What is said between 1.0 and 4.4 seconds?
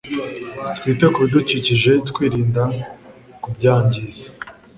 kubidukikije twirinda kubyangiza